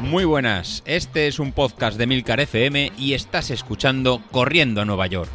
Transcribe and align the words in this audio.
Muy 0.00 0.24
buenas, 0.24 0.82
este 0.86 1.26
es 1.26 1.38
un 1.38 1.52
podcast 1.52 1.98
de 1.98 2.06
Milcar 2.06 2.40
FM 2.40 2.92
y 2.96 3.14
estás 3.14 3.50
escuchando 3.50 4.22
Corriendo 4.30 4.80
a 4.80 4.84
Nueva 4.84 5.06
York. 5.08 5.30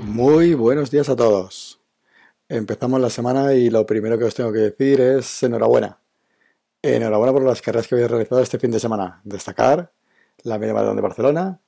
Muy 0.00 0.54
buenos 0.54 0.90
días 0.90 1.08
a 1.08 1.16
todos. 1.16 1.80
Empezamos 2.48 3.00
la 3.00 3.08
semana 3.08 3.54
y 3.54 3.70
lo 3.70 3.86
primero 3.86 4.18
que 4.18 4.24
os 4.24 4.34
tengo 4.34 4.52
que 4.52 4.58
decir 4.58 5.00
es 5.00 5.42
enhorabuena. 5.42 5.98
Enhorabuena 6.82 7.32
por 7.32 7.42
las 7.44 7.62
carreras 7.62 7.88
que 7.88 7.94
habéis 7.94 8.10
realizado 8.10 8.42
este 8.42 8.58
fin 8.58 8.70
de 8.70 8.80
semana. 8.80 9.20
Destacar 9.24 9.92
la 10.42 10.58
media 10.58 10.74
maratón 10.74 10.96
de 10.96 11.02
Barcelona, 11.02 11.60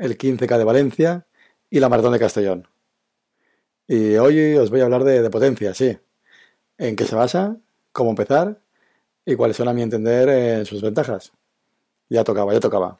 el 0.00 0.18
15K 0.18 0.58
de 0.58 0.64
Valencia 0.64 1.26
y 1.68 1.78
la 1.78 1.88
maratón 1.88 2.12
de 2.12 2.18
Castellón. 2.18 2.66
Y 3.86 4.16
hoy 4.16 4.56
os 4.56 4.70
voy 4.70 4.80
a 4.80 4.84
hablar 4.84 5.04
de, 5.04 5.28
potencia, 5.30 5.74
sí. 5.74 5.98
En 6.78 6.96
qué 6.96 7.04
se 7.04 7.14
basa, 7.14 7.56
cómo 7.92 8.10
empezar 8.10 8.60
y 9.24 9.36
cuáles 9.36 9.56
son, 9.56 9.68
a 9.68 9.74
mi 9.74 9.82
entender, 9.82 10.28
eh, 10.28 10.64
sus 10.64 10.80
ventajas. 10.82 11.32
Ya 12.08 12.24
tocaba, 12.24 12.52
ya 12.52 12.60
tocaba. 12.60 12.98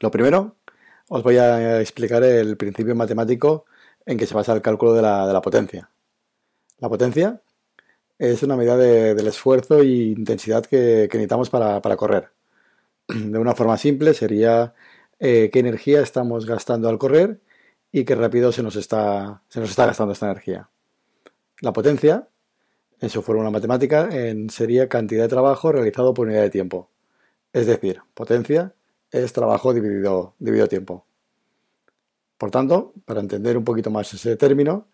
Lo 0.00 0.10
primero, 0.10 0.56
os 1.08 1.22
voy 1.22 1.36
a 1.36 1.80
explicar 1.80 2.24
el 2.24 2.56
principio 2.56 2.94
matemático 2.94 3.66
en 4.06 4.16
que 4.16 4.26
se 4.26 4.34
basa 4.34 4.54
el 4.54 4.62
cálculo 4.62 4.94
de 4.94 5.02
la, 5.02 5.40
potencia. 5.42 5.90
La 6.78 6.88
potencia 6.88 7.42
es 8.18 8.42
una 8.42 8.56
medida 8.56 8.76
del 8.76 9.26
esfuerzo 9.26 9.80
e 9.80 9.86
intensidad 9.86 10.64
que, 10.64 11.08
necesitamos 11.12 11.50
para, 11.50 11.96
correr. 11.96 12.30
De 13.08 13.38
una 13.38 13.54
forma 13.54 13.76
simple 13.76 14.14
sería 14.14 14.74
eh, 15.18 15.50
qué 15.52 15.58
energía 15.60 16.00
estamos 16.00 16.46
gastando 16.46 16.88
al 16.88 16.98
correr 16.98 17.40
y 17.92 18.04
qué 18.04 18.14
rápido 18.14 18.52
se 18.52 18.62
nos, 18.62 18.76
está, 18.76 19.42
se 19.48 19.60
nos 19.60 19.70
está 19.70 19.86
gastando 19.86 20.12
esta 20.12 20.26
energía. 20.26 20.68
La 21.60 21.72
potencia, 21.72 22.28
en 23.00 23.10
su 23.10 23.22
fórmula 23.22 23.50
matemática, 23.50 24.08
sería 24.48 24.88
cantidad 24.88 25.22
de 25.22 25.28
trabajo 25.28 25.72
realizado 25.72 26.14
por 26.14 26.26
unidad 26.26 26.42
de 26.42 26.50
tiempo. 26.50 26.90
Es 27.52 27.66
decir, 27.66 28.00
potencia 28.14 28.74
es 29.10 29.32
trabajo 29.32 29.72
dividido, 29.72 30.34
dividido 30.38 30.68
tiempo. 30.68 31.06
Por 32.36 32.50
tanto, 32.50 32.92
para 33.04 33.20
entender 33.20 33.56
un 33.56 33.64
poquito 33.64 33.90
más 33.90 34.12
ese 34.14 34.36
término, 34.36 34.86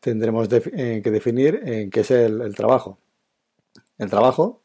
tendremos 0.00 0.48
eh, 0.52 1.00
que 1.02 1.10
definir 1.10 1.62
en 1.64 1.90
qué 1.90 2.00
es 2.00 2.10
el, 2.10 2.54
trabajo. 2.54 2.98
El 3.96 4.10
trabajo 4.10 4.62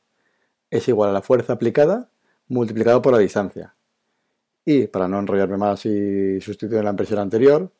es 0.69 0.87
igual 0.89 1.11
a 1.11 1.13
la 1.13 1.21
fuerza 1.21 1.53
aplicada 1.53 2.09
multiplicado 2.49 3.01
por 3.01 3.13
la 3.13 3.19
distancia. 3.19 3.73
Y 4.71 4.85
para 4.85 5.07
no 5.07 5.17
enrollarme 5.17 5.57
más 5.57 5.83
y 5.87 6.39
sustituir 6.41 6.83
la 6.83 6.91
impresión 6.91 7.17
anterior, 7.17 7.71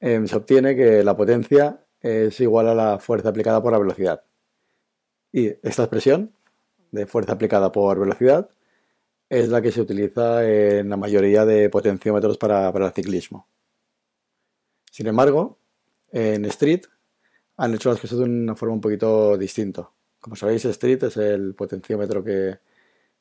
em, 0.00 0.26
se 0.26 0.36
obtiene 0.36 0.74
que 0.74 1.04
la 1.04 1.14
potencia 1.14 1.84
es 2.00 2.40
igual 2.40 2.68
a 2.68 2.74
la 2.74 2.98
fuerza 2.98 3.28
aplicada 3.28 3.62
por 3.62 3.72
la 3.72 3.78
velocidad. 3.78 4.24
Y 5.30 5.48
esta 5.48 5.82
expresión 5.82 6.32
de 6.90 7.06
fuerza 7.06 7.32
aplicada 7.32 7.70
por 7.70 8.00
velocidad 8.00 8.48
es 9.28 9.50
la 9.50 9.60
que 9.60 9.70
se 9.72 9.82
utiliza 9.82 10.42
en 10.48 10.88
la 10.88 10.96
mayoría 10.96 11.44
de 11.44 11.68
potenciómetros 11.68 12.38
para 12.38 12.70
el 12.70 12.92
ciclismo. 12.92 13.46
Sin 14.90 15.08
embargo, 15.08 15.58
en 16.12 16.46
Street 16.46 16.84
han 17.58 17.74
hecho 17.74 17.90
las 17.90 18.00
cosas 18.00 18.18
de 18.20 18.24
una 18.24 18.54
forma 18.54 18.74
un 18.76 18.80
poquito 18.80 19.36
distinta. 19.36 19.90
Como 20.20 20.34
sabéis, 20.34 20.64
Street 20.64 21.02
es 21.04 21.18
el 21.18 21.54
potenciómetro 21.54 22.24
que, 22.24 22.58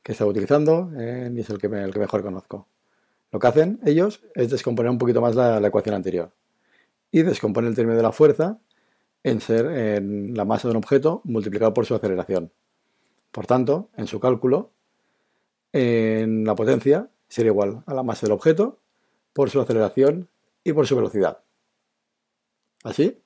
que 0.02 0.12
estaba 0.14 0.32
utilizando 0.32 0.92
eh, 0.98 1.30
y 1.36 1.40
es 1.42 1.50
el 1.50 1.58
que, 1.58 1.68
el 1.68 1.92
que 1.92 2.00
mejor 2.00 2.24
conozco. 2.24 2.70
Lo 3.32 3.40
que 3.40 3.48
hacen 3.48 3.80
ellos 3.86 4.22
es 4.34 4.50
descomponer 4.50 4.90
un 4.90 4.98
poquito 4.98 5.22
más 5.22 5.36
la, 5.36 5.66
ecuación 5.66 5.96
anterior 5.96 6.32
y 7.12 7.24
descomponen 7.24 7.70
el 7.70 7.76
término 7.76 7.98
de 7.98 8.04
la 8.04 8.12
fuerza 8.12 8.60
en 9.24 9.42
ser 9.42 9.66
en 9.66 10.36
la 10.36 10.46
masa 10.46 10.68
de 10.68 10.72
un 10.72 10.78
objeto 10.78 11.22
multiplicado 11.24 11.74
por 11.74 11.86
su 11.86 11.96
aceleración. 11.96 12.52
Por 13.32 13.48
tanto, 13.48 13.90
en 13.98 14.08
su 14.08 14.20
cálculo, 14.20 14.72
en 15.74 16.46
la 16.46 16.56
potencia 16.56 17.10
sería 17.28 17.52
igual 17.52 17.84
a 17.86 17.94
la 17.94 18.04
masa 18.04 18.26
del 18.26 18.34
objeto 18.34 18.80
por 19.34 19.50
su 19.50 19.60
aceleración 19.60 20.30
y 20.64 20.74
por 20.74 20.88
su 20.88 20.96
velocidad. 20.96 21.40
Así, 22.84 23.22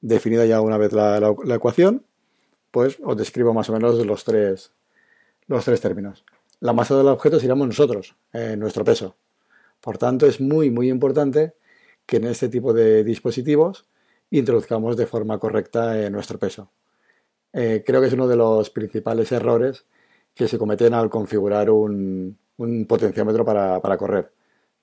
definida 0.00 0.44
ya 0.46 0.60
una 0.60 0.78
vez 0.78 0.92
la, 0.92 1.34
ecuación, 1.54 2.04
pues 2.70 2.98
os 3.02 3.16
describo 3.16 3.54
más 3.54 3.68
o 3.70 3.72
menos 3.72 4.04
los 4.04 4.24
tres, 4.24 4.72
los 5.46 5.64
tres 5.64 5.80
términos. 5.80 6.24
La 6.60 6.72
masa 6.72 6.96
del 6.96 7.08
objeto 7.08 7.38
seríamos 7.38 7.66
nosotros, 7.66 8.16
en 8.32 8.58
nuestro 8.58 8.84
peso. 8.84 9.16
Por 9.84 9.98
tanto, 9.98 10.24
es 10.26 10.40
muy, 10.40 10.70
muy 10.70 10.88
importante 10.88 11.56
que 12.06 12.16
en 12.16 12.24
este 12.24 12.48
tipo 12.48 12.72
de 12.72 13.04
dispositivos 13.04 13.86
introduzcamos 14.30 14.96
de 14.96 15.04
forma 15.04 15.38
correcta 15.38 16.00
eh, 16.00 16.08
nuestro 16.08 16.38
peso. 16.38 16.70
Eh, 17.52 17.84
creo 17.84 18.00
que 18.00 18.06
es 18.06 18.14
uno 18.14 18.26
de 18.26 18.36
los 18.36 18.70
principales 18.70 19.30
errores 19.30 19.84
que 20.34 20.48
se 20.48 20.56
cometen 20.56 20.94
al 20.94 21.10
configurar 21.10 21.68
un, 21.68 22.38
potenciómetro 22.88 23.44
para, 23.44 23.98
correr, 23.98 24.32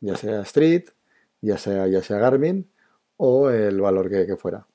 ya 0.01 0.15
sea 0.15 0.41
Street, 0.41 0.83
ya 1.41 1.57
sea, 1.57 1.87
ya 1.87 2.03
sea 2.03 2.19
Garmin 2.19 2.69
o 3.17 3.49
el 3.49 3.81
valor 3.81 4.07
que, 4.07 4.37
fuera. 4.37 4.67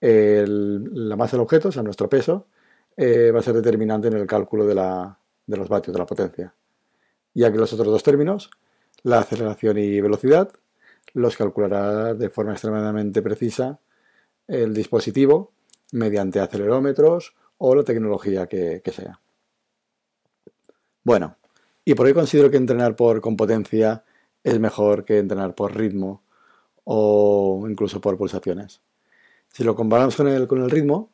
la 0.00 1.16
masa 1.16 1.36
del 1.36 1.42
objeto, 1.42 1.68
o 1.68 1.72
sea, 1.72 1.82
nuestro 1.82 2.08
peso, 2.08 2.46
eh, 2.96 3.30
va 3.30 3.40
a 3.40 3.42
ser 3.42 3.54
determinante 3.54 4.08
en 4.08 4.14
el 4.14 4.26
cálculo 4.26 4.64
de, 4.66 4.74
los 4.74 5.68
vatios, 5.68 5.92
de 5.92 5.98
la 5.98 6.06
potencia. 6.06 6.54
Ya 7.34 7.52
que 7.52 7.58
los 7.58 7.72
otros 7.74 7.88
dos 7.88 8.02
términos, 8.02 8.50
la 9.02 9.20
aceleración 9.20 9.78
y 9.78 10.00
velocidad, 10.00 10.52
los 11.14 11.36
calculará 11.36 12.14
de 12.14 12.30
forma 12.30 12.52
extremadamente 12.52 13.22
precisa 13.22 13.80
el 14.46 14.74
dispositivo 14.74 15.52
mediante 15.92 16.40
acelerómetros 16.40 17.34
o 17.58 17.74
la 17.74 17.84
tecnología 17.84 18.46
que, 18.46 18.82
sea. 18.92 19.20
Bueno, 21.02 21.36
y 21.84 21.94
por 21.94 22.06
hoy 22.06 22.14
considero 22.14 22.50
que 22.50 22.56
entrenar 22.56 22.96
por, 22.96 23.20
con 23.20 23.36
potencia 23.36 24.04
es 24.42 24.58
mejor 24.58 25.04
que 25.04 25.18
entrenar 25.18 25.54
por 25.54 25.76
ritmo 25.76 26.22
o 26.84 27.66
incluso 27.68 28.00
por 28.00 28.16
pulsaciones. 28.16 28.80
Si 29.48 29.64
lo 29.64 29.74
comparamos 29.74 30.16
con 30.16 30.28
el, 30.28 30.46
con 30.46 30.62
el 30.62 30.70
ritmo, 30.70 31.10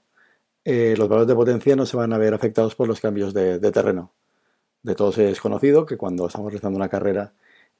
eh, 0.64 0.94
los 0.98 1.08
valores 1.08 1.28
de 1.28 1.34
potencia 1.34 1.76
no 1.76 1.86
se 1.86 1.96
van 1.96 2.12
a 2.12 2.18
ver 2.18 2.34
afectados 2.34 2.74
por 2.74 2.88
los 2.88 3.00
cambios 3.00 3.32
de, 3.32 3.58
terreno. 3.70 4.12
De 4.82 4.94
todos 4.94 5.16
es 5.18 5.40
conocido 5.40 5.86
que 5.86 5.96
cuando 5.96 6.26
estamos 6.26 6.48
realizando 6.48 6.76
una 6.76 6.88
carrera 6.88 7.34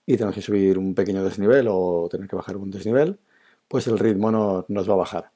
y 0.06 0.16
tenemos 0.16 0.34
que 0.34 0.42
subir 0.42 0.78
un 0.78 0.94
pequeño 0.94 1.24
desnivel 1.24 1.66
o 1.68 2.08
tener 2.10 2.28
que 2.28 2.36
bajar 2.36 2.56
un 2.56 2.70
desnivel, 2.70 3.18
pues 3.68 3.86
el 3.88 3.98
ritmo 3.98 4.30
no, 4.30 4.64
nos 4.68 4.88
va 4.88 4.94
a 4.94 4.98
bajar. 4.98 5.30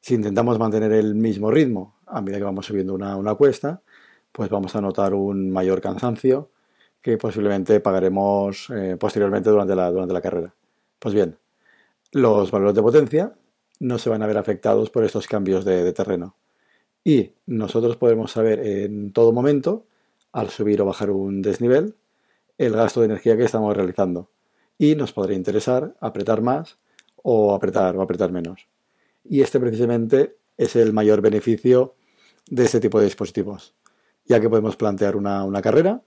Si 0.00 0.14
intentamos 0.14 0.58
mantener 0.58 0.92
el 0.92 1.14
mismo 1.14 1.50
ritmo 1.50 1.96
a 2.06 2.20
medida 2.20 2.38
que 2.38 2.44
vamos 2.44 2.66
subiendo 2.66 2.94
una, 2.94 3.16
una 3.16 3.34
cuesta, 3.36 3.82
pues 4.32 4.50
vamos 4.50 4.74
a 4.74 4.80
notar 4.80 5.14
un 5.14 5.50
mayor 5.50 5.80
cansancio 5.80 6.50
que 7.00 7.18
posiblemente 7.18 7.80
pagaremos 7.80 8.68
eh, 8.70 8.96
posteriormente 8.98 9.50
durante 9.50 9.76
la, 9.76 9.90
durante 9.90 10.14
la 10.14 10.20
carrera. 10.20 10.54
Pues 10.98 11.14
bien, 11.14 11.36
los 12.12 12.50
valores 12.50 12.74
de 12.74 12.82
potencia 12.82 13.34
no 13.80 13.98
se 13.98 14.08
van 14.08 14.22
a 14.22 14.26
ver 14.26 14.38
afectados 14.38 14.88
por 14.90 15.04
estos 15.04 15.26
cambios 15.26 15.64
de, 15.64 15.92
terreno. 15.92 16.36
Y 17.04 17.32
nosotros 17.44 17.96
podemos 17.96 18.32
saber 18.32 18.60
en 18.66 19.12
todo 19.12 19.32
momento, 19.32 19.84
al 20.32 20.48
subir 20.48 20.80
o 20.80 20.86
bajar 20.86 21.10
un 21.10 21.42
desnivel, 21.42 21.94
el 22.58 22.72
gasto 22.72 23.00
de 23.00 23.06
energía 23.06 23.36
que 23.36 23.44
estamos 23.44 23.76
realizando. 23.76 24.30
Y 24.78 24.94
nos 24.94 25.12
podría 25.12 25.36
interesar 25.36 25.94
apretar 26.00 26.42
más 26.42 26.78
o 27.16 27.54
apretar 27.54 27.96
o 27.96 28.02
apretar 28.02 28.32
menos. 28.32 28.68
Y 29.24 29.40
este 29.40 29.60
precisamente 29.60 30.36
es 30.56 30.76
el 30.76 30.92
mayor 30.92 31.20
beneficio 31.20 31.94
de 32.48 32.64
este 32.64 32.80
tipo 32.80 32.98
de 32.98 33.06
dispositivos, 33.06 33.74
ya 34.26 34.40
que 34.40 34.50
podemos 34.50 34.76
plantear 34.76 35.16
una, 35.16 35.62
carrera 35.62 36.02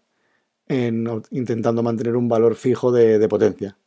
intentando 0.67 1.81
mantener 1.81 2.15
un 2.15 2.27
valor 2.27 2.55
fijo 2.55 2.91
de, 2.91 3.19
de 3.19 3.27
potencia, 3.29 3.77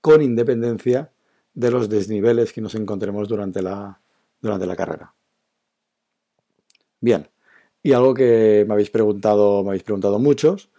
con 0.00 0.22
independencia 0.22 1.10
de 1.54 1.70
los 1.70 1.88
desniveles 1.88 2.52
que 2.52 2.60
nos 2.60 2.74
encontremos 2.74 3.28
durante 3.28 3.62
la, 3.62 4.00
durante 4.40 4.66
la 4.66 4.76
carrera. 4.76 5.14
Bien, 7.00 7.28
y 7.82 7.92
algo 7.92 8.14
que 8.14 8.64
me 8.66 8.74
habéis 8.74 8.90
preguntado, 8.90 9.62
me 9.62 9.70
habéis 9.70 9.82
preguntado 9.82 10.18
muchos, 10.18 10.70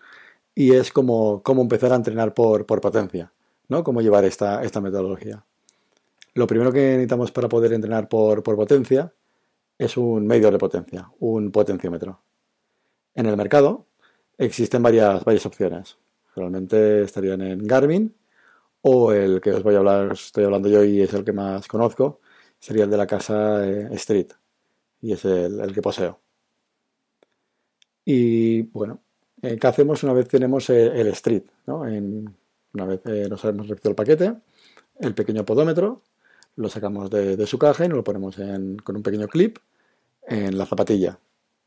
y 0.58 0.74
es 0.74 0.92
cómo, 0.92 1.44
cómo 1.44 1.62
empezar 1.62 1.94
a 1.94 1.98
entrenar 1.98 2.34
por, 2.34 2.66
potencia, 2.66 3.32
¿no? 3.68 3.84
Cómo 3.84 4.02
llevar 4.02 4.26
esta, 4.26 4.64
esta, 4.64 4.82
metodología. 4.82 5.46
Lo 6.34 6.48
primero 6.48 6.72
que 6.72 6.80
necesitamos 6.80 7.32
para 7.32 7.48
poder 7.48 7.74
entrenar 7.74 8.10
por, 8.10 8.42
por 8.42 8.56
potencia 8.56 9.14
es 9.78 9.98
un 9.98 10.26
medio 10.26 10.50
de 10.50 10.58
potencia, 10.58 11.12
un 11.20 11.52
potenciómetro. 11.52 12.22
En 13.14 13.28
el 13.28 13.38
mercado 13.38 13.86
existen 14.36 14.82
varias, 14.82 15.24
varias 15.24 15.46
opciones. 15.46 16.00
Realmente 16.36 17.04
estarían 17.04 17.42
en 17.42 17.64
Garmin, 17.68 18.16
o 18.82 19.12
el 19.12 19.40
que 19.40 19.52
os 19.52 19.62
voy 19.62 19.76
a 19.76 19.78
hablar, 19.78 20.14
estoy 20.14 20.46
hablando 20.46 20.70
yo 20.70 20.84
y 20.84 21.02
es 21.02 21.14
el 21.14 21.24
que 21.24 21.34
más 21.34 21.68
conozco, 21.68 22.20
sería 22.58 22.86
el 22.86 22.90
de 22.90 22.98
la 22.98 23.06
casa 23.06 23.64
eh, 23.64 23.90
Street. 23.92 24.32
Y 25.02 25.14
es 25.14 25.24
el, 25.24 25.72
que 25.72 25.84
poseo. 25.84 26.20
Y 28.04 28.64
bueno, 28.64 29.04
eh, 29.42 29.58
¿qué 29.60 29.68
hacemos 29.68 30.04
una 30.04 30.14
vez 30.14 30.28
tenemos 30.28 30.70
eh, 30.70 31.00
el 31.00 31.08
Street? 31.08 31.44
¿no? 31.66 31.82
una 32.74 32.86
vez 32.86 33.02
nos 33.30 33.44
hemos 33.46 33.68
recibido 33.68 33.90
el 33.90 33.96
paquete, 33.96 34.34
el 35.00 35.16
pequeño 35.16 35.44
podómetro, 35.46 36.02
lo 36.56 36.70
sacamos 36.70 37.10
de, 37.10 37.46
su 37.48 37.58
caja 37.58 37.86
y 37.86 37.88
nos 37.88 37.98
lo 37.98 38.04
ponemos 38.04 38.36
con 38.84 38.96
un 38.96 39.04
pequeño 39.04 39.28
clip 39.28 39.58
en 40.28 40.58
la 40.58 40.66
zapatilla. 40.66 41.20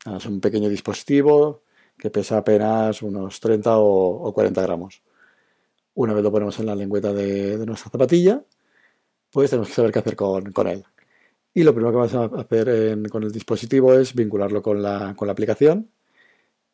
Es 0.05 0.25
un 0.25 0.39
pequeño 0.39 0.69
dispositivo 0.69 1.63
que 1.97 2.09
pesa 2.09 2.37
apenas 2.37 3.01
unos 3.01 3.39
30 3.39 3.77
o, 3.77 4.33
40 4.33 4.61
gramos. 4.61 5.01
Una 5.93 6.13
vez 6.13 6.23
lo 6.23 6.31
ponemos 6.31 6.57
en 6.59 6.65
la 6.65 6.75
lengüeta 6.75 7.13
de, 7.13 7.63
nuestra 7.65 7.91
zapatilla, 7.91 8.43
pues 9.31 9.49
tenemos 9.49 9.69
que 9.69 9.75
saber 9.75 9.91
qué 9.91 9.99
hacer 9.99 10.15
con, 10.15 10.67
él. 10.67 10.83
Y 11.53 11.63
lo 11.63 11.73
primero 11.73 11.91
que 11.91 11.97
vamos 11.97 12.33
a 12.33 12.41
hacer 12.41 13.09
con 13.09 13.23
el 13.23 13.31
dispositivo 13.31 13.93
es 13.93 14.15
vincularlo 14.15 14.61
con 14.61 14.81
la, 14.81 15.09
aplicación 15.09 15.89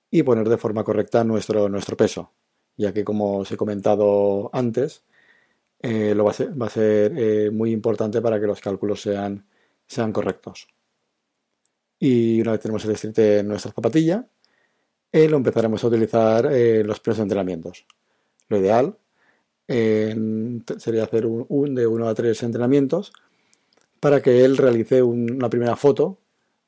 y 0.09 0.23
poner 0.23 0.47
de 0.49 0.57
forma 0.57 0.83
correcta 0.83 1.23
nuestro, 1.23 1.69
nuestro 1.69 1.97
peso, 1.97 2.31
ya 2.77 2.93
que 2.93 3.03
como 3.03 3.39
os 3.39 3.51
he 3.51 3.57
comentado 3.57 4.49
antes, 4.53 5.03
eh, 5.79 6.13
lo 6.15 6.23
va 6.25 6.31
a 6.31 6.69
ser, 6.69 7.13
eh, 7.17 7.51
muy 7.51 7.71
importante 7.71 8.21
para 8.21 8.39
que 8.39 8.47
los 8.47 8.61
cálculos 8.61 9.01
sean, 9.01 9.45
sean 9.85 10.11
correctos. 10.11 10.67
Y 11.99 12.41
una 12.41 12.51
vez 12.51 12.61
tenemos 12.61 12.85
el 12.85 12.91
street 12.91 13.39
en 13.39 13.47
nuestra 13.47 13.71
zapatilla, 13.71 14.27
eh, 15.11 15.27
lo 15.29 15.37
empezaremos 15.37 15.83
a 15.83 15.87
utilizar 15.87 16.45
en 16.53 16.85
los 16.87 16.99
primeros 16.99 17.21
entrenamientos. 17.21 17.85
Lo 18.49 18.57
ideal 18.57 18.97
sería 19.67 21.03
hacer 21.03 21.25
un, 21.25 21.75
de 21.75 21.85
uno 21.85 22.07
a 22.07 22.15
tres 22.15 22.41
entrenamientos 22.43 23.11
para 23.99 24.21
que 24.21 24.45
él 24.45 24.57
realice 24.57 25.01
una 25.03 25.49
primera 25.49 25.75
foto 25.75 26.19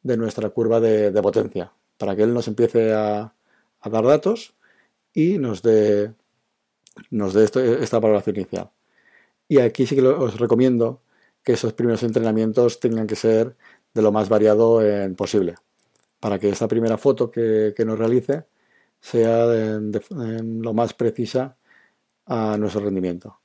de 0.04 0.18
nuestra 0.18 0.50
curva 0.50 0.80
de, 0.80 1.12
potencia, 1.22 1.72
para 2.00 2.16
que 2.16 2.24
él 2.24 2.34
nos 2.34 2.48
empiece 2.48 2.94
a, 2.94 3.36
dar 3.84 4.06
datos 4.06 4.56
y 5.14 5.38
nos 5.38 5.62
dé, 5.62 6.14
nos 7.12 7.34
dé 7.34 7.44
esta 7.44 8.00
valoración 8.00 8.38
inicial. 8.38 8.72
Y 9.48 9.60
aquí 9.60 9.86
sí 9.86 9.96
que 9.96 10.02
os 10.02 10.40
recomiendo 10.40 11.02
que 11.44 11.54
esos 11.54 11.74
primeros 11.74 12.04
entrenamientos 12.04 12.80
tengan 12.80 13.06
que 13.06 13.16
ser 13.16 13.56
de 13.94 14.02
lo 14.02 14.12
más 14.12 14.30
variado 14.30 14.82
posible, 15.16 15.56
para 16.20 16.40
que 16.40 16.50
esta 16.50 16.68
primera 16.68 16.98
foto 16.98 17.30
que, 17.32 17.74
nos 17.86 18.00
realice 18.00 18.46
sea 19.02 19.46
lo 19.46 20.74
más 20.74 20.94
precisa 20.94 21.58
a 22.26 22.58
nuestro 22.58 22.82
rendimiento. 22.82 23.40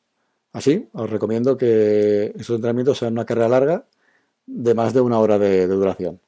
Así, 0.52 0.88
os 0.92 1.10
recomiendo 1.10 1.56
que 1.56 2.32
esos 2.36 2.56
entrenamientos 2.56 2.98
sean 2.98 3.14
una 3.14 3.26
carrera 3.26 3.48
larga 3.48 3.88
de 4.46 4.74
más 4.74 4.94
de 4.94 5.00
una 5.00 5.18
hora 5.18 5.38
de, 5.38 5.66
duración. 5.66 6.20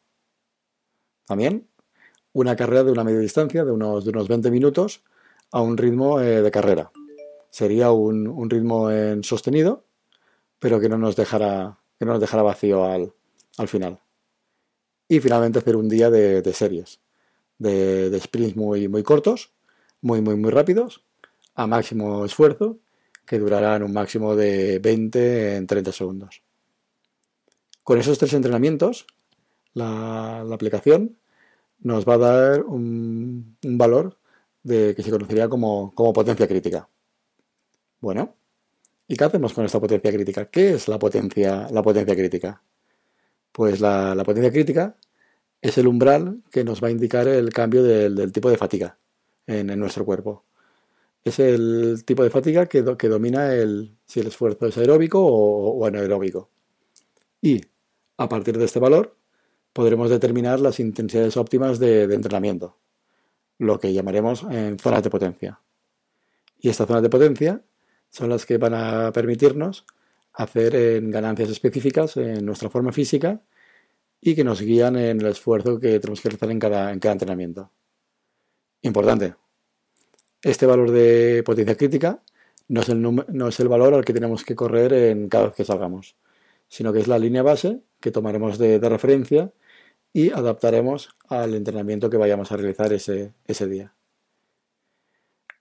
También 1.27 1.69
una 2.39 2.55
carrera 2.55 2.85
de 2.85 2.93
una 2.93 3.05
media 3.05 3.21
distancia 3.21 3.65
de 3.65 3.73
unos, 3.73 4.05
de 4.05 4.11
unos 4.11 4.29
20 4.29 4.51
minutos 4.51 5.03
a 5.53 5.61
un 5.63 5.77
ritmo 5.77 6.21
eh, 6.21 6.43
de 6.43 6.51
carrera 6.51 6.91
sería 7.51 7.91
un, 7.91 8.51
ritmo 8.51 8.91
en 8.91 9.25
sostenido, 9.25 9.85
pero 10.59 10.79
que 10.79 10.91
no 10.91 10.99
nos 10.99 11.17
dejara, 11.17 11.79
que 11.99 12.05
no 12.05 12.19
nos 12.19 12.31
vacío 12.31 12.85
al, 12.85 13.13
final. 13.67 13.99
Y 15.09 15.21
finalmente 15.21 15.61
hacer 15.61 15.75
un 15.77 15.89
día 15.89 16.11
de, 16.11 16.53
series, 16.53 17.01
de, 17.57 18.11
de, 18.11 18.21
sprints 18.21 18.57
muy, 18.57 18.89
muy 18.89 19.03
cortos, 19.03 19.53
muy, 20.03 20.21
muy, 20.21 20.37
muy 20.37 20.51
rápidos, 20.51 21.03
a 21.55 21.67
máximo 21.67 22.27
esfuerzo, 22.27 22.79
que 23.25 23.39
durarán 23.39 23.83
un 23.83 23.95
máximo 23.95 24.37
de 24.37 24.79
20 24.79 25.57
en 25.57 25.67
30 25.67 25.93
segundos. 25.93 26.43
Con 27.83 27.99
esos 27.99 28.19
tres 28.19 28.35
entrenamientos, 28.35 29.07
la, 29.73 30.41
aplicación 30.53 31.17
nos 31.81 32.05
va 32.05 32.15
a 32.15 32.19
dar 32.19 32.63
un, 32.65 33.57
valor 33.63 34.19
de, 34.63 34.95
que 34.95 35.03
se 35.03 35.11
conocería 35.11 35.49
como 35.49 35.93
potencia 35.95 36.47
crítica. 36.49 36.89
Bueno, 38.01 38.37
¿y 39.09 39.17
qué 39.17 39.25
hacemos 39.25 39.53
con 39.53 39.65
esta 39.65 39.81
potencia 39.81 40.13
crítica? 40.13 40.47
¿Qué 40.51 40.75
es 40.75 40.89
la 40.89 40.99
potencia, 40.99 41.69
la 41.71 41.83
potencia 41.83 42.15
crítica? 42.15 42.63
Pues 43.53 43.81
la, 43.81 44.23
potencia 44.25 44.53
crítica 44.53 44.97
es 45.63 45.79
el 45.79 45.87
umbral 45.87 46.43
que 46.51 46.63
nos 46.63 46.83
va 46.83 46.89
a 46.89 46.91
indicar 46.91 47.27
el 47.27 47.53
cambio 47.53 47.83
del, 47.83 48.33
tipo 48.33 48.51
de 48.51 48.59
fatiga 48.59 48.99
en, 49.47 49.67
nuestro 49.79 50.05
cuerpo. 50.05 50.45
Es 51.25 51.39
el 51.41 52.05
tipo 52.05 52.23
de 52.23 52.31
fatiga 52.31 52.67
que, 52.67 52.85
que 52.97 53.09
domina 53.09 53.55
el, 53.55 53.97
si 54.05 54.21
el 54.21 54.29
esfuerzo 54.29 54.67
es 54.67 54.77
aeróbico 54.79 55.21
o, 55.27 55.85
anaeróbico. 55.87 56.51
Y 57.41 57.61
a 58.19 58.29
partir 58.29 58.59
de 58.59 58.67
este 58.67 58.79
valor 58.79 59.17
podremos 59.77 60.09
determinar 60.09 60.59
las 60.59 60.81
intensidades 60.81 61.37
óptimas 61.37 61.79
de, 61.79 62.05
entrenamiento, 62.05 62.79
lo 63.59 63.79
que 63.79 63.93
llamaremos 63.93 64.43
en 64.51 64.79
zonas 64.79 65.03
de 65.03 65.11
potencia. 65.11 65.61
Y 66.59 66.71
estas 66.71 66.87
zonas 66.87 67.03
de 67.03 67.11
potencia 67.11 67.61
son 68.09 68.31
las 68.31 68.47
que 68.47 68.57
van 68.57 68.73
a 68.73 69.13
permitirnos 69.13 69.85
hacer 70.33 70.75
en 70.75 71.11
ganancias 71.11 71.51
específicas 71.51 72.17
en 72.17 72.47
nuestra 72.47 72.71
forma 72.71 72.91
física 72.91 73.43
y 74.19 74.35
que 74.35 74.45
nos 74.45 74.63
guían 74.63 74.97
en 74.97 75.21
el 75.21 75.27
esfuerzo 75.27 75.79
que 75.79 76.01
tenemos 76.01 76.23
que 76.23 76.31
realizar 76.31 76.51
en 76.51 76.59
cada, 76.59 76.93
en 76.93 76.99
cada 76.99 77.13
entrenamiento. 77.13 77.71
Importante. 78.81 79.35
Este 80.41 80.65
valor 80.65 80.91
de 80.91 81.43
potencia 81.45 81.77
crítica 81.77 82.23
no 82.69 82.81
es, 82.81 82.89
el 82.89 83.03
no 83.03 83.49
es 83.49 83.61
el 83.61 83.69
valor 83.69 83.93
al 83.93 84.07
que 84.07 84.15
tenemos 84.15 84.43
que 84.43 84.55
correr 84.55 84.95
en 84.95 85.29
cada 85.29 85.49
vez 85.49 85.55
que 85.55 85.67
salgamos, 85.67 86.17
sino 86.67 86.95
que 86.95 87.01
es 87.01 87.09
la 87.09 87.19
línea 87.19 87.43
base 87.43 87.83
que 88.01 88.11
tomaremos 88.11 88.59
de, 88.59 88.79
referencia 88.79 89.53
y 90.17 90.31
adaptaremos 90.31 91.11
al 91.29 91.53
entrenamiento 91.53 92.09
que 92.09 92.17
vayamos 92.17 92.51
a 92.51 92.57
realizar 92.57 92.91
ese, 92.91 93.35
ese 93.47 93.67
día. 93.67 93.93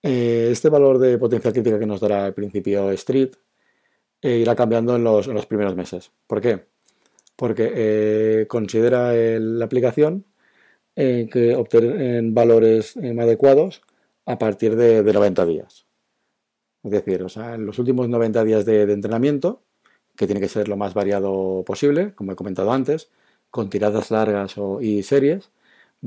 Eh, 0.02 0.48
este 0.50 0.69
valor 0.69 0.98
de 0.98 1.18
potencia 1.18 1.52
crítica 1.52 1.78
que 1.78 1.86
nos 1.86 2.00
dará 2.00 2.24
al 2.24 2.34
principio 2.34 2.90
Street 2.92 3.31
eh, 4.22 4.38
irá 4.38 4.56
cambiando 4.56 4.96
en 4.96 5.04
los, 5.04 5.46
primeros 5.46 5.75
meses. 5.75 6.10
¿Por 6.25 6.40
qué? 6.40 6.68
Porque 7.36 7.69
eh, 7.75 8.46
considera 8.48 9.12
la 9.13 9.66
aplicación 9.66 10.24
que 10.96 11.54
obtener 11.54 12.24
valores 12.31 12.96
adecuados 12.96 13.81
a 14.25 14.38
partir 14.38 14.78
de, 14.78 15.04
90 15.04 15.46
días. 15.48 15.86
Es 16.81 16.92
decir, 16.92 17.24
o 17.24 17.28
sea, 17.28 17.56
en 17.56 17.66
los 17.66 17.78
últimos 17.78 18.08
90 18.08 18.42
días 18.46 18.63
de, 18.63 18.84
entrenamiento, 18.84 19.63
que 20.16 20.28
tiene 20.28 20.40
que 20.40 20.48
ser 20.48 20.69
lo 20.69 20.78
más 20.78 20.94
variado 20.94 21.66
posible, 21.66 22.16
como 22.16 22.31
he 22.31 22.36
comentado 22.38 22.72
antes, 22.72 23.12
con 23.56 23.69
tiradas 23.69 24.12
largas 24.12 24.56
y 24.81 25.02
series, 25.02 25.50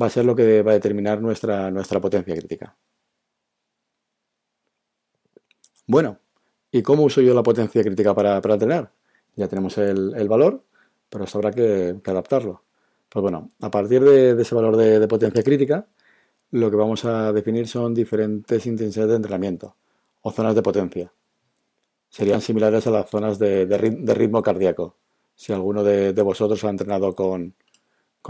va 0.00 0.04
a 0.04 0.10
ser 0.10 0.26
lo 0.26 0.36
que 0.36 0.60
va 0.62 0.72
a 0.72 0.74
determinar 0.74 1.22
nuestra, 1.22 1.70
nuestra 1.70 1.98
potencia 1.98 2.34
crítica. 2.34 2.76
Bueno, 5.86 6.18
¿y 6.70 6.82
cómo 6.82 7.04
uso 7.04 7.22
yo 7.22 7.32
la 7.32 7.42
potencia 7.42 7.82
crítica 7.82 8.14
para, 8.14 8.42
para 8.42 8.52
entrenar? 8.52 8.92
Ya 9.34 9.48
tenemos 9.48 9.78
el, 9.78 10.28
valor, 10.28 10.62
pero 11.08 11.24
esto 11.24 11.38
habrá 11.38 11.50
que, 11.50 11.96
adaptarlo. 12.04 12.64
Pues 13.08 13.22
bueno, 13.22 13.50
a 13.62 13.70
partir 13.70 14.02
de, 14.02 14.38
ese 14.38 14.54
valor 14.54 14.76
de, 14.76 15.08
potencia 15.08 15.42
crítica, 15.42 15.86
lo 16.50 16.70
que 16.70 16.76
vamos 16.76 17.06
a 17.06 17.32
definir 17.32 17.66
son 17.66 17.94
diferentes 17.94 18.66
intensidades 18.66 19.12
de 19.12 19.16
entrenamiento 19.16 19.74
o 20.20 20.30
zonas 20.32 20.54
de 20.54 20.60
potencia. 20.60 21.10
Serían 22.10 22.42
similares 22.42 22.86
a 22.86 22.90
las 22.90 23.08
zonas 23.08 23.38
de, 23.38 23.64
ritmo 24.14 24.42
cardíaco, 24.42 24.96
si 25.38 25.52
alguno 25.52 25.84
de, 25.84 26.10
vosotros 26.22 26.64
ha 26.64 26.68
entrenado 26.68 27.14
con, 27.14 27.54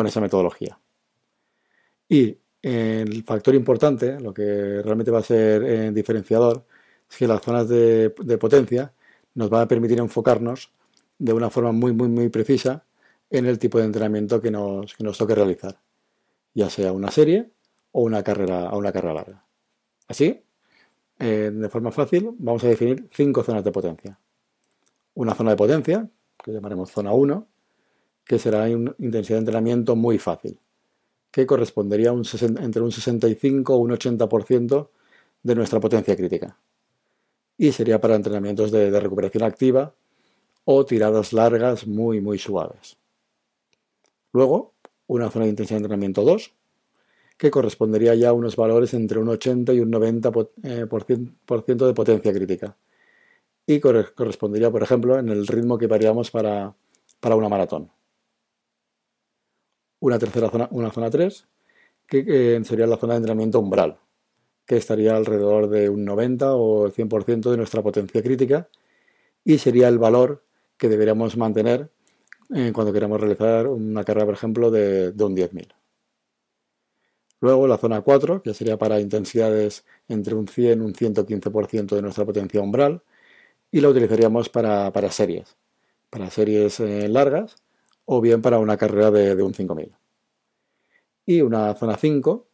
esa 0.04 0.20
metodología. 0.20 0.78
Y 2.06 2.36
el 2.60 3.24
factor 3.24 3.54
importante, 3.54 4.20
lo 4.20 4.34
que 4.34 4.82
realmente 4.82 5.10
va 5.10 5.20
a 5.20 5.22
ser 5.22 5.64
eh, 5.64 5.90
diferenciador, 5.90 6.66
es 7.10 7.16
que 7.16 7.26
las 7.26 7.42
zonas 7.42 7.66
de, 7.66 8.10
potencia 8.38 8.92
nos 9.34 9.48
van 9.48 9.62
a 9.62 9.68
permitir 9.68 9.98
enfocarnos 9.98 10.70
de 11.18 11.32
una 11.32 11.48
forma 11.48 11.72
muy, 11.72 11.92
muy, 11.92 12.08
muy 12.08 12.28
precisa 12.28 12.84
en 13.30 13.46
el 13.46 13.58
tipo 13.58 13.78
de 13.78 13.86
entrenamiento 13.86 14.38
que 14.42 14.50
nos, 14.50 14.94
que 14.94 15.02
nos 15.02 15.16
toque 15.16 15.34
realizar, 15.34 15.80
ya 16.52 16.68
sea 16.68 16.92
una 16.92 17.10
serie 17.10 17.50
o 17.92 18.02
una 18.02 18.22
carrera, 18.22 18.70
una 18.76 18.92
carrera 18.92 19.14
larga. 19.14 19.44
Así, 20.08 20.44
eh, 21.18 21.50
de 21.54 21.68
forma 21.70 21.90
fácil, 21.90 22.34
vamos 22.38 22.62
a 22.64 22.68
definir 22.68 23.08
cinco 23.12 23.42
zonas 23.42 23.64
de 23.64 23.72
potencia. 23.72 24.20
Una 25.14 25.34
zona 25.34 25.50
de 25.52 25.56
potencia, 25.56 26.10
que 26.42 26.52
llamaremos 26.52 26.90
zona 26.90 27.12
1, 27.12 27.46
que 28.24 28.38
será 28.38 28.64
una 28.64 28.94
intensidad 28.98 29.36
de 29.36 29.40
entrenamiento 29.40 29.96
muy 29.96 30.18
fácil, 30.18 30.58
que 31.30 31.46
correspondería 31.46 32.12
un 32.12 32.24
entre 32.58 32.82
un 32.82 32.92
65 32.92 33.74
o 33.74 33.78
un 33.78 33.90
80% 33.90 34.88
de 35.42 35.54
nuestra 35.54 35.80
potencia 35.80 36.16
crítica 36.16 36.58
y 37.58 37.72
sería 37.72 38.00
para 38.00 38.14
entrenamientos 38.14 38.70
de, 38.70 38.98
recuperación 38.98 39.42
activa 39.42 39.92
o 40.64 40.86
tiradas 40.86 41.32
largas 41.32 41.86
muy 41.86 42.20
muy 42.20 42.38
suaves. 42.38 42.96
Luego, 44.32 44.74
una 45.08 45.30
zona 45.30 45.46
de 45.46 45.50
intensidad 45.50 45.78
de 45.78 45.84
entrenamiento 45.84 46.22
2, 46.22 46.54
que 47.36 47.50
correspondería 47.50 48.14
ya 48.14 48.30
a 48.30 48.32
unos 48.32 48.56
valores 48.56 48.94
entre 48.94 49.18
un 49.18 49.28
80 49.28 49.72
y 49.72 49.80
un 49.80 49.90
90% 49.90 50.48
eh, 50.62 51.86
de 51.86 51.94
potencia 51.94 52.32
crítica. 52.32 52.76
Y 53.68 53.80
correspondería, 53.80 54.70
por 54.70 54.82
ejemplo, 54.82 55.18
en 55.18 55.28
el 55.28 55.46
ritmo 55.46 55.76
que 55.76 55.86
variamos 55.86 56.30
para, 56.30 56.74
para 57.20 57.36
una 57.36 57.50
maratón. 57.50 57.90
Una 60.00 60.18
tercera 60.18 60.48
zona, 60.48 60.68
una 60.70 60.90
zona 60.90 61.10
3, 61.10 61.46
que 62.06 62.62
sería 62.64 62.86
la 62.86 62.96
zona 62.96 63.12
de 63.12 63.18
entrenamiento 63.18 63.60
umbral, 63.60 63.98
que 64.64 64.78
estaría 64.78 65.14
alrededor 65.14 65.68
de 65.68 65.90
un 65.90 66.02
90 66.06 66.54
o 66.54 66.88
100% 66.88 67.50
de 67.50 67.58
nuestra 67.58 67.82
potencia 67.82 68.22
crítica 68.22 68.70
y 69.44 69.58
sería 69.58 69.88
el 69.88 69.98
valor 69.98 70.46
que 70.78 70.88
deberíamos 70.88 71.36
mantener 71.36 71.90
eh, 72.54 72.72
cuando 72.72 72.90
queramos 72.90 73.20
realizar 73.20 73.66
una 73.66 74.02
carrera, 74.02 74.24
por 74.24 74.34
ejemplo, 74.34 74.70
de, 74.70 75.12
un 75.18 75.36
10.000. 75.36 75.74
Luego 77.40 77.66
la 77.66 77.76
zona 77.76 78.00
4, 78.00 78.40
que 78.40 78.54
sería 78.54 78.78
para 78.78 78.98
intensidades 78.98 79.84
entre 80.08 80.34
un 80.34 80.48
100 80.48 80.80
y 80.80 80.84
un 80.86 80.94
115% 80.94 81.94
de 81.94 82.00
nuestra 82.00 82.24
potencia 82.24 82.62
umbral, 82.62 83.02
y 83.70 83.80
la 83.80 83.88
utilizaríamos 83.88 84.48
para, 84.48 84.90
series, 85.10 85.56
para 86.10 86.30
series 86.30 86.80
eh, 86.80 87.08
largas 87.08 87.56
o 88.04 88.20
bien 88.20 88.40
para 88.40 88.58
una 88.58 88.76
carrera 88.76 89.10
de, 89.10 89.42
un 89.42 89.52
5000. 89.52 89.94
Y 91.26 91.42
una 91.42 91.74
zona 91.74 91.96
5, 91.96 92.46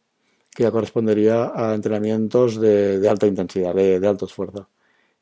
que 0.53 0.63
ya 0.63 0.71
correspondería 0.71 1.51
a 1.55 1.73
entrenamientos 1.73 2.59
de, 2.59 3.07
alta 3.07 3.25
intensidad, 3.25 3.73
de, 3.73 3.99
de 3.99 4.07
alto 4.07 4.25
esfuerzo, 4.25 4.69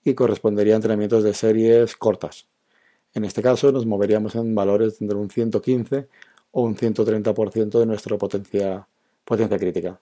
y 0.03 0.15
correspondería 0.15 0.73
a 0.73 0.77
entrenamientos 0.77 1.23
de 1.23 1.33
series 1.33 1.95
cortas. 1.95 2.47
En 3.13 3.25
este 3.25 3.43
caso 3.43 3.71
nos 3.71 3.85
moveríamos 3.85 4.33
en 4.35 4.55
valores 4.55 4.99
entre 5.01 5.17
un 5.17 5.29
115 5.29 6.07
o 6.51 6.63
un 6.63 6.75
130% 6.75 7.79
de 7.79 7.85
nuestra 7.85 8.17
potencia, 8.17 8.87
potencia 9.23 9.59
crítica. 9.59 10.01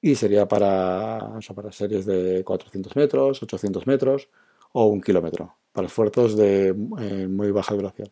Y 0.00 0.14
sería 0.14 0.46
para, 0.46 1.40
para 1.54 1.72
series 1.72 2.06
de 2.06 2.44
400 2.44 2.94
metros, 2.96 3.42
800 3.42 3.86
metros 3.86 4.28
o 4.72 4.86
un 4.86 5.00
kilómetro, 5.00 5.56
para 5.72 5.86
esfuerzos 5.86 6.36
de 6.36 6.68
eh, 6.68 7.28
muy 7.28 7.50
baja 7.50 7.74
duración. 7.74 8.08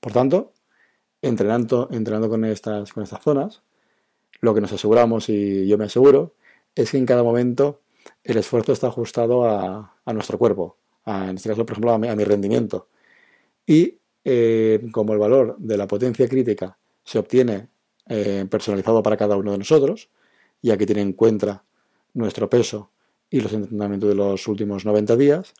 Por 0.00 0.12
tanto, 0.12 0.52
entrenando, 1.22 1.88
entrenando 1.90 2.28
con, 2.28 2.44
estas, 2.44 2.92
con 2.92 3.02
estas 3.02 3.22
zonas, 3.22 3.62
lo 4.40 4.54
que 4.54 4.60
nos 4.60 4.72
aseguramos, 4.72 5.28
y 5.28 5.66
yo 5.66 5.78
me 5.78 5.86
aseguro, 5.86 6.34
es 6.74 6.90
que 6.90 6.98
en 6.98 7.06
cada 7.06 7.22
momento 7.22 7.80
el 8.22 8.36
esfuerzo 8.36 8.72
está 8.72 8.88
ajustado 8.88 9.48
a, 9.48 9.94
nuestro 10.12 10.38
cuerpo, 10.38 10.76
en 11.06 11.36
este 11.36 11.48
caso, 11.48 11.64
por 11.64 11.72
ejemplo, 11.72 11.92
a 11.92 11.98
mi, 11.98 12.24
rendimiento. 12.24 12.88
Y 13.66 13.98
eh, 14.24 14.86
como 14.92 15.12
el 15.12 15.18
valor 15.18 15.56
de 15.58 15.76
la 15.76 15.86
potencia 15.86 16.28
crítica 16.28 16.78
se 17.02 17.18
obtiene 17.18 17.68
eh, 18.08 18.46
personalizado 18.48 19.02
para 19.02 19.16
cada 19.16 19.36
uno 19.36 19.52
de 19.52 19.58
nosotros, 19.58 20.10
ya 20.62 20.76
que 20.76 20.86
tiene 20.86 21.02
en 21.02 21.12
cuenta 21.12 21.64
nuestro 22.14 22.48
peso 22.48 22.90
y 23.30 23.40
los 23.40 23.52
entrenamientos 23.52 24.08
de 24.08 24.14
los 24.14 24.46
últimos 24.48 24.84
90 24.84 25.16
días, 25.16 25.54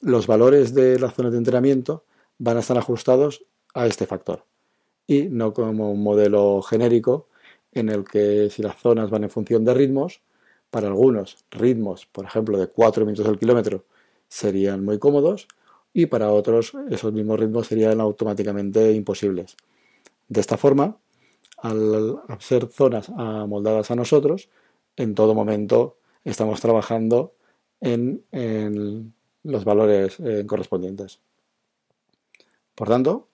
los 0.00 0.26
valores 0.26 0.74
de 0.74 0.98
las 0.98 1.14
zonas 1.14 1.32
de 1.32 1.38
entrenamiento 1.38 2.04
van 2.38 2.56
a 2.56 2.60
estar 2.60 2.78
ajustados 2.78 3.44
a 3.74 3.86
este 3.86 4.06
factor 4.06 4.44
y 5.06 5.24
no 5.24 5.52
como 5.52 5.90
un 5.90 6.02
modelo 6.02 6.62
genérico 6.62 7.28
en 7.72 7.88
el 7.88 8.04
que 8.04 8.50
si 8.50 8.62
las 8.62 8.76
zonas 8.76 9.10
van 9.10 9.24
en 9.24 9.30
función 9.30 9.64
de 9.64 9.74
ritmos, 9.74 10.22
para 10.70 10.88
algunos 10.88 11.44
ritmos, 11.50 12.06
por 12.06 12.26
ejemplo, 12.26 12.58
de 12.58 12.68
4 12.68 13.04
minutos 13.04 13.26
al 13.26 13.38
kilómetro, 13.38 13.84
serían 14.28 14.84
muy 14.84 14.98
cómodos 14.98 15.48
y 15.94 16.06
para 16.06 16.30
otros 16.30 16.72
esos 16.90 17.12
mismos 17.12 17.40
ritmos 17.40 17.66
serían 17.66 18.00
automáticamente 18.00 18.92
imposibles. 18.92 19.56
De 20.28 20.40
esta 20.40 20.58
forma, 20.58 20.98
al 21.56 22.20
ser 22.40 22.68
zonas 22.68 23.08
amoldadas 23.08 23.90
a 23.90 23.96
nosotros, 23.96 24.50
en 24.96 25.14
todo 25.14 25.34
momento 25.34 25.97
estamos 26.30 26.60
trabajando 26.60 27.34
en, 27.80 29.14
los 29.44 29.64
valores 29.64 30.18
eh, 30.20 30.44
correspondientes. 30.46 31.20
Por 32.74 32.88
tanto, 32.88 33.28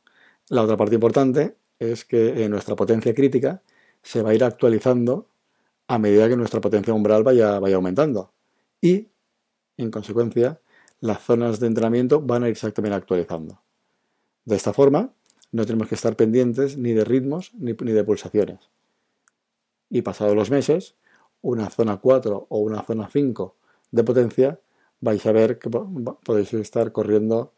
la 0.48 0.62
otra 0.62 0.76
parte 0.76 0.94
importante 0.94 1.56
es 1.78 2.04
que 2.04 2.48
nuestra 2.48 2.76
potencia 2.76 3.14
crítica 3.14 3.62
se 4.02 4.22
va 4.22 4.30
a 4.30 4.34
ir 4.34 4.44
actualizando 4.44 5.28
a 5.88 5.98
medida 5.98 6.28
que 6.28 6.36
nuestra 6.36 6.60
potencia 6.60 6.94
umbral 6.94 7.24
vaya, 7.24 7.58
vaya 7.58 7.76
aumentando. 7.76 8.32
Y, 8.80 9.08
en 9.76 9.90
consecuencia, 9.90 10.60
las 11.00 11.22
zonas 11.22 11.58
de 11.60 11.66
entrenamiento 11.66 12.20
van 12.20 12.44
a 12.44 12.48
irse 12.48 12.70
también 12.72 12.94
actualizando. 12.94 13.60
De 14.44 14.56
esta 14.56 14.72
forma, 14.72 15.12
no 15.52 15.66
tenemos 15.66 15.88
que 15.88 15.94
estar 15.94 16.16
pendientes 16.16 16.76
ni 16.76 16.92
de 16.92 17.04
ritmos 17.04 17.52
ni, 17.54 17.72
ni 17.72 17.92
de 17.92 18.04
pulsaciones. 18.04 18.70
Y 19.90 20.02
pasados 20.02 20.36
los 20.36 20.50
meses, 20.50 20.96
una 21.44 21.70
zona 21.70 21.98
4 21.98 22.46
o 22.48 22.58
una 22.58 22.82
zona 22.82 23.08
5 23.08 23.56
de 23.90 24.04
potencia, 24.04 24.60
vais 25.00 25.24
a 25.26 25.32
ver 25.32 25.58
que 25.58 25.70
podéis 25.70 26.54
estar 26.54 26.90
corriendo 26.92 27.52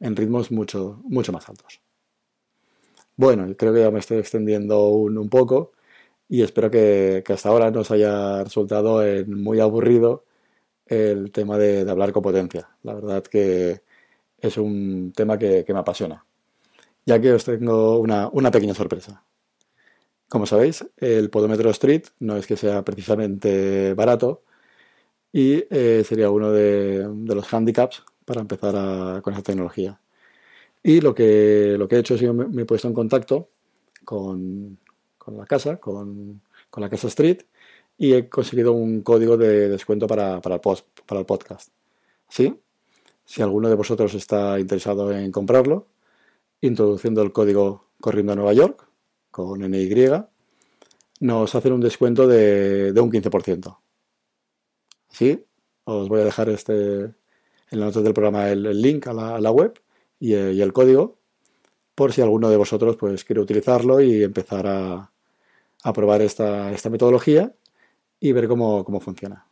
en 0.00 0.16
ritmos 0.16 0.50
mucho, 0.50 1.00
mucho 1.04 1.32
más 1.32 1.48
altos. 1.48 1.80
Bueno, 3.16 3.54
creo 3.56 3.72
que 3.74 3.80
ya 3.80 3.90
me 3.90 4.00
estoy 4.00 4.18
extendiendo 4.18 4.88
un, 4.88 5.28
poco 5.28 5.72
y 6.28 6.42
espero 6.42 6.70
que, 6.70 7.24
hasta 7.28 7.48
ahora 7.48 7.70
no 7.70 7.80
os 7.80 7.90
haya 7.90 8.44
resultado 8.44 9.02
muy 9.26 9.60
aburrido 9.60 10.24
el 10.86 11.32
tema 11.32 11.58
de, 11.58 11.88
hablar 11.90 12.12
con 12.12 12.22
potencia. 12.22 12.68
La 12.82 12.94
verdad 12.94 13.22
que 13.24 13.82
es 14.38 14.56
un 14.58 15.12
tema 15.16 15.38
que, 15.38 15.64
me 15.68 15.78
apasiona. 15.78 16.24
Ya 17.06 17.20
que 17.20 17.32
os 17.32 17.44
tengo 17.44 17.98
una, 17.98 18.50
pequeña 18.50 18.74
sorpresa. 18.74 19.22
Como 20.28 20.44
sabéis, 20.44 20.84
el 20.98 21.30
podómetro 21.30 21.70
Street 21.70 22.02
no 22.20 22.36
es 22.36 22.46
que 22.46 22.56
sea 22.56 22.84
precisamente 22.84 23.94
barato 23.94 24.42
y 25.32 25.64
eh, 25.70 26.04
sería 26.06 26.30
uno 26.30 26.52
de, 26.52 27.08
los 27.24 27.52
handicaps 27.52 28.04
para 28.26 28.42
empezar 28.42 29.22
con 29.22 29.32
esta 29.32 29.42
tecnología. 29.42 29.98
Y 30.82 31.00
lo 31.00 31.14
que, 31.14 31.76
lo 31.78 31.88
que 31.88 31.96
he 31.96 31.98
hecho 32.00 32.14
es 32.14 32.20
que 32.20 32.32
me, 32.32 32.62
he 32.62 32.66
puesto 32.66 32.88
en 32.88 32.94
contacto 32.94 33.48
con, 34.04 34.78
la 35.26 35.46
casa, 35.46 35.78
con, 35.78 36.42
la 36.76 36.90
casa 36.90 37.08
Street, 37.08 37.42
y 37.96 38.14
he 38.14 38.28
conseguido 38.28 38.72
un 38.72 39.02
código 39.02 39.36
de 39.36 39.68
descuento 39.68 40.06
para, 40.06 40.34
el, 40.36 40.40
para 41.06 41.20
el 41.20 41.26
podcast. 41.26 41.70
¿Sí? 42.28 42.60
Si 43.24 43.42
alguno 43.42 43.68
de 43.68 43.74
vosotros 43.74 44.14
está 44.14 44.60
interesado 44.60 45.10
en 45.12 45.32
comprarlo, 45.32 45.86
introduciendo 46.60 47.22
el 47.22 47.32
código 47.32 47.86
Corriendo 48.00 48.32
a 48.32 48.36
Nueva 48.36 48.52
York, 48.52 48.87
con 49.46 49.60
NY, 49.60 49.88
nos 51.20 51.54
hacen 51.54 51.72
un 51.72 51.80
descuento 51.80 52.26
de, 52.26 52.92
un 53.00 53.10
15%. 53.10 53.78
¿Sí? 55.10 55.44
Os 55.84 56.08
voy 56.08 56.20
a 56.20 56.24
dejar 56.24 56.48
este, 56.48 57.04
en 57.04 57.80
la 57.80 57.86
nota 57.86 58.00
del 58.02 58.14
programa 58.14 58.50
el, 58.50 58.80
link 58.82 59.06
a 59.06 59.12
la 59.40 59.50
web 59.50 59.80
eh, 60.20 60.52
y, 60.54 60.60
el 60.60 60.72
código 60.72 61.18
por 61.94 62.12
si 62.12 62.20
alguno 62.20 62.48
de 62.50 62.56
vosotros 62.56 62.96
pues, 62.96 63.24
quiere 63.24 63.40
utilizarlo 63.40 64.00
y 64.00 64.22
empezar 64.22 64.66
a, 64.66 65.10
probar 65.94 66.22
esta, 66.22 66.72
metodología 66.90 67.52
y 68.20 68.32
ver 68.32 68.48
cómo, 68.48 69.00
funciona. 69.00 69.46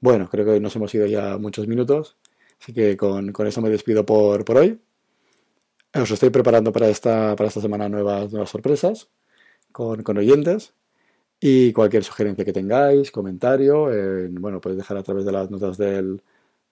Bueno, 0.00 0.28
creo 0.28 0.44
que 0.44 0.60
nos 0.60 0.74
hemos 0.76 0.94
ido 0.94 1.06
ya 1.06 1.38
muchos 1.38 1.66
minutos, 1.66 2.16
así 2.60 2.72
que 2.72 2.96
con, 2.96 3.32
eso 3.46 3.60
me 3.62 3.70
despido 3.70 4.04
por, 4.06 4.44
hoy. 4.56 4.80
Os 5.94 6.10
estoy 6.10 6.30
preparando 6.30 6.72
para 6.72 6.88
esta, 6.88 7.34
para 7.34 7.48
esta 7.48 7.60
semana 7.60 7.88
nuevas, 7.88 8.30
nuevas 8.30 8.50
sorpresas 8.50 9.08
con, 9.72 10.04
oyentes 10.16 10.72
y 11.40 11.72
cualquier 11.72 12.04
sugerencia 12.04 12.44
que 12.44 12.52
tengáis, 12.52 13.10
comentario, 13.10 13.88
bueno, 14.30 14.60
podéis 14.60 14.78
dejar 14.78 14.98
a 14.98 15.02
través 15.02 15.24
de 15.24 15.32
las 15.32 15.50
notas 15.50 15.78
del, 15.78 16.22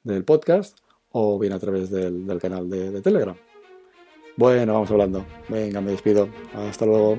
del 0.04 0.24
podcast 0.24 0.78
o 1.10 1.38
bien 1.38 1.52
a 1.52 1.58
través 1.58 1.90
del, 1.90 2.38
canal 2.40 2.68
de, 2.68 2.90
de 2.90 3.00
Telegram. 3.00 3.36
Bueno, 4.36 4.74
vamos 4.74 4.90
hablando. 4.92 5.26
Venga, 5.48 5.80
me 5.80 5.90
despido. 5.90 6.28
Hasta 6.54 6.86
luego. 6.86 7.18